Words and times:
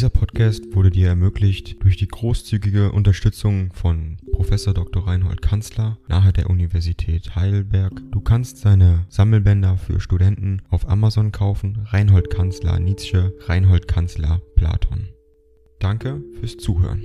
Dieser 0.00 0.08
Podcast 0.08 0.74
wurde 0.74 0.88
dir 0.88 1.08
ermöglicht 1.08 1.84
durch 1.84 1.98
die 1.98 2.08
großzügige 2.08 2.90
Unterstützung 2.90 3.70
von 3.74 4.16
Professor 4.32 4.72
Dr. 4.72 5.06
Reinhold 5.06 5.42
Kanzler 5.42 5.98
nahe 6.08 6.32
der 6.32 6.48
Universität 6.48 7.36
Heidelberg. 7.36 7.92
Du 8.10 8.22
kannst 8.22 8.56
seine 8.56 9.04
Sammelbänder 9.10 9.76
für 9.76 10.00
Studenten 10.00 10.62
auf 10.70 10.88
Amazon 10.88 11.32
kaufen. 11.32 11.84
Reinhold 11.84 12.30
Kanzler 12.30 12.78
Nietzsche, 12.80 13.34
Reinhold 13.40 13.88
Kanzler 13.88 14.40
Platon. 14.56 15.10
Danke 15.80 16.22
fürs 16.40 16.56
Zuhören. 16.56 17.04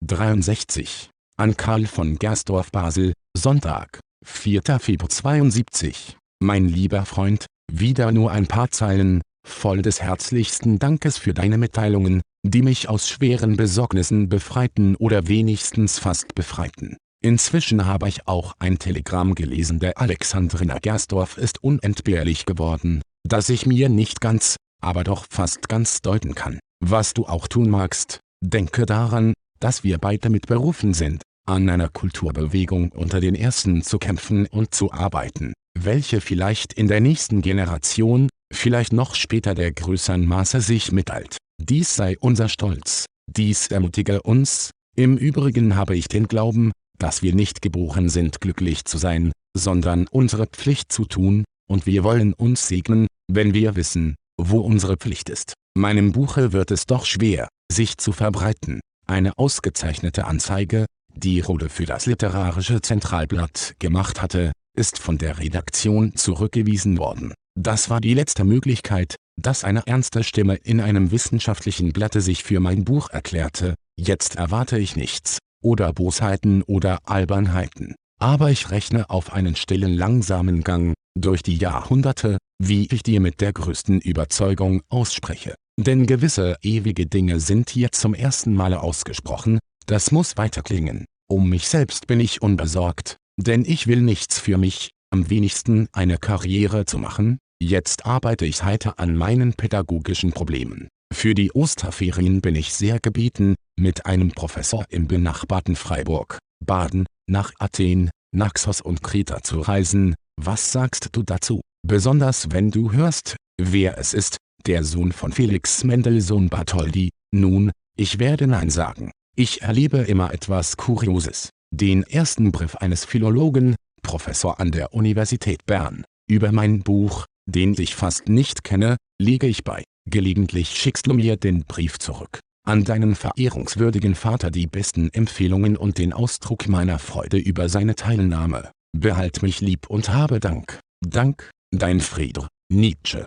63. 0.00 1.10
An 1.36 1.58
Karl 1.58 1.84
von 1.84 2.16
Gersdorf 2.16 2.72
Basel, 2.72 3.12
Sonntag, 3.36 4.00
4. 4.24 4.62
Februar 4.80 5.10
72. 5.10 6.16
Mein 6.40 6.70
lieber 6.70 7.04
Freund, 7.04 7.44
wieder 7.70 8.12
nur 8.12 8.32
ein 8.32 8.46
paar 8.46 8.70
Zeilen, 8.70 9.20
voll 9.46 9.82
des 9.82 10.02
herzlichsten 10.02 10.78
Dankes 10.78 11.18
für 11.18 11.34
deine 11.34 11.58
Mitteilungen, 11.58 12.22
die 12.44 12.62
mich 12.62 12.88
aus 12.88 13.08
schweren 13.08 13.56
Besorgnissen 13.56 14.28
befreiten 14.28 14.96
oder 14.96 15.28
wenigstens 15.28 15.98
fast 15.98 16.34
befreiten. 16.34 16.96
Inzwischen 17.24 17.86
habe 17.86 18.08
ich 18.08 18.26
auch 18.26 18.54
ein 18.58 18.78
Telegramm 18.78 19.36
gelesen 19.36 19.78
der 19.78 19.98
Alexandrina 19.98 20.78
Gersdorf 20.80 21.38
ist 21.38 21.62
unentbehrlich 21.62 22.46
geworden, 22.46 23.00
das 23.22 23.48
ich 23.48 23.64
mir 23.64 23.88
nicht 23.88 24.20
ganz, 24.20 24.56
aber 24.82 25.04
doch 25.04 25.26
fast 25.30 25.68
ganz 25.68 26.02
deuten 26.02 26.34
kann. 26.34 26.58
Was 26.84 27.14
du 27.14 27.26
auch 27.26 27.46
tun 27.46 27.70
magst, 27.70 28.18
denke 28.42 28.86
daran, 28.86 29.34
dass 29.60 29.84
wir 29.84 29.98
beide 29.98 30.30
mit 30.30 30.48
berufen 30.48 30.94
sind, 30.94 31.22
an 31.46 31.68
einer 31.68 31.88
Kulturbewegung 31.88 32.90
unter 32.90 33.20
den 33.20 33.36
Ersten 33.36 33.82
zu 33.82 33.98
kämpfen 33.98 34.46
und 34.46 34.74
zu 34.74 34.92
arbeiten, 34.92 35.52
welche 35.78 36.20
vielleicht 36.20 36.72
in 36.72 36.88
der 36.88 37.00
nächsten 37.00 37.40
Generation, 37.40 38.28
vielleicht 38.52 38.92
noch 38.92 39.14
später 39.14 39.54
der 39.54 39.72
größeren 39.72 40.26
Maße 40.26 40.60
sich 40.60 40.92
mitteilt. 40.92 41.38
Dies 41.60 41.94
sei 41.96 42.16
unser 42.18 42.48
Stolz, 42.48 43.06
dies 43.26 43.68
ermutige 43.68 44.22
uns, 44.22 44.70
im 44.96 45.16
Übrigen 45.16 45.76
habe 45.76 45.96
ich 45.96 46.08
den 46.08 46.28
Glauben, 46.28 46.72
dass 46.98 47.22
wir 47.22 47.34
nicht 47.34 47.62
geboren 47.62 48.08
sind 48.08 48.40
glücklich 48.40 48.84
zu 48.84 48.98
sein, 48.98 49.32
sondern 49.56 50.06
unsere 50.08 50.46
Pflicht 50.46 50.92
zu 50.92 51.04
tun, 51.04 51.44
und 51.68 51.86
wir 51.86 52.04
wollen 52.04 52.34
uns 52.34 52.68
segnen, 52.68 53.06
wenn 53.30 53.54
wir 53.54 53.76
wissen, 53.76 54.16
wo 54.38 54.60
unsere 54.60 54.96
Pflicht 54.96 55.30
ist. 55.30 55.54
Meinem 55.74 56.12
Buche 56.12 56.52
wird 56.52 56.70
es 56.70 56.86
doch 56.86 57.06
schwer, 57.06 57.48
sich 57.72 57.96
zu 57.96 58.12
verbreiten, 58.12 58.80
eine 59.06 59.38
ausgezeichnete 59.38 60.26
Anzeige, 60.26 60.86
die 61.14 61.40
Rode 61.40 61.68
für 61.68 61.86
das 61.86 62.06
literarische 62.06 62.80
Zentralblatt 62.82 63.74
gemacht 63.78 64.20
hatte, 64.20 64.52
ist 64.76 64.98
von 64.98 65.18
der 65.18 65.38
Redaktion 65.38 66.14
zurückgewiesen 66.14 66.98
worden. 66.98 67.34
Das 67.58 67.90
war 67.90 68.00
die 68.00 68.14
letzte 68.14 68.44
Möglichkeit, 68.44 69.16
dass 69.40 69.64
eine 69.64 69.86
ernste 69.86 70.24
Stimme 70.24 70.56
in 70.56 70.80
einem 70.80 71.10
wissenschaftlichen 71.10 71.92
Blatte 71.92 72.20
sich 72.20 72.44
für 72.44 72.60
mein 72.60 72.84
Buch 72.84 73.10
erklärte, 73.10 73.74
jetzt 73.96 74.36
erwarte 74.36 74.78
ich 74.78 74.96
nichts, 74.96 75.38
oder 75.62 75.92
Bosheiten 75.92 76.62
oder 76.62 76.98
Albernheiten. 77.04 77.94
Aber 78.18 78.50
ich 78.50 78.70
rechne 78.70 79.10
auf 79.10 79.32
einen 79.32 79.56
stillen 79.56 79.92
langsamen 79.92 80.62
Gang, 80.62 80.94
durch 81.18 81.42
die 81.42 81.56
Jahrhunderte, 81.56 82.38
wie 82.62 82.86
ich 82.90 83.02
dir 83.02 83.20
mit 83.20 83.40
der 83.40 83.52
größten 83.52 84.00
Überzeugung 84.00 84.82
ausspreche. 84.88 85.54
Denn 85.78 86.06
gewisse 86.06 86.56
ewige 86.62 87.06
Dinge 87.06 87.40
sind 87.40 87.70
hier 87.70 87.92
zum 87.92 88.14
ersten 88.14 88.54
Male 88.54 88.80
ausgesprochen, 88.80 89.58
das 89.86 90.12
muss 90.12 90.36
weiterklingen. 90.36 91.06
Um 91.28 91.48
mich 91.48 91.68
selbst 91.68 92.06
bin 92.06 92.20
ich 92.20 92.42
unbesorgt, 92.42 93.16
denn 93.36 93.64
ich 93.64 93.86
will 93.86 94.02
nichts 94.02 94.38
für 94.38 94.58
mich, 94.58 94.90
am 95.12 95.28
wenigsten 95.28 95.88
eine 95.92 96.18
Karriere 96.18 96.86
zu 96.86 96.98
machen, 96.98 97.38
jetzt 97.62 98.06
arbeite 98.06 98.46
ich 98.46 98.64
heiter 98.64 98.98
an 98.98 99.14
meinen 99.14 99.52
pädagogischen 99.52 100.32
Problemen. 100.32 100.88
Für 101.12 101.34
die 101.34 101.52
Osterferien 101.52 102.40
bin 102.40 102.56
ich 102.56 102.72
sehr 102.72 102.98
gebeten, 102.98 103.54
mit 103.78 104.06
einem 104.06 104.32
Professor 104.32 104.86
im 104.88 105.06
benachbarten 105.06 105.76
Freiburg, 105.76 106.38
Baden, 106.64 107.06
nach 107.28 107.52
Athen, 107.58 108.10
Naxos 108.34 108.80
und 108.80 109.02
Kreta 109.02 109.42
zu 109.42 109.60
reisen, 109.60 110.14
was 110.40 110.72
sagst 110.72 111.10
du 111.12 111.22
dazu? 111.22 111.60
Besonders 111.86 112.50
wenn 112.50 112.70
du 112.70 112.92
hörst, 112.92 113.36
wer 113.60 113.98
es 113.98 114.14
ist, 114.14 114.38
der 114.66 114.84
Sohn 114.84 115.12
von 115.12 115.32
Felix 115.32 115.84
Mendelssohn 115.84 116.48
Bartholdy, 116.48 117.10
nun, 117.34 117.70
ich 117.96 118.18
werde 118.18 118.46
Nein 118.46 118.70
sagen. 118.70 119.10
Ich 119.36 119.62
erlebe 119.62 119.98
immer 119.98 120.32
etwas 120.32 120.76
Kurioses. 120.76 121.50
Den 121.74 122.02
ersten 122.02 122.52
Brief 122.52 122.76
eines 122.76 123.04
Philologen, 123.04 123.76
Professor 124.02 124.60
an 124.60 124.70
der 124.70 124.92
Universität 124.92 125.64
Bern, 125.66 126.04
über 126.28 126.52
mein 126.52 126.82
Buch, 126.82 127.26
den 127.46 127.74
ich 127.78 127.94
fast 127.94 128.28
nicht 128.28 128.64
kenne, 128.64 128.96
lege 129.20 129.46
ich 129.46 129.64
bei. 129.64 129.84
Gelegentlich 130.08 130.70
schickst 130.70 131.06
du 131.06 131.14
mir 131.14 131.36
den 131.36 131.64
Brief 131.64 131.98
zurück. 131.98 132.40
An 132.64 132.84
deinen 132.84 133.14
verehrungswürdigen 133.14 134.14
Vater 134.14 134.50
die 134.50 134.66
besten 134.66 135.10
Empfehlungen 135.12 135.76
und 135.76 135.98
den 135.98 136.12
Ausdruck 136.12 136.68
meiner 136.68 136.98
Freude 136.98 137.38
über 137.38 137.68
seine 137.68 137.94
Teilnahme. 137.94 138.70
Behalt 138.96 139.42
mich 139.42 139.60
lieb 139.60 139.88
und 139.88 140.10
habe 140.10 140.38
Dank. 140.38 140.78
Dank, 141.04 141.50
dein 141.72 142.00
Frieder, 142.00 142.48
Nietzsche. 142.70 143.26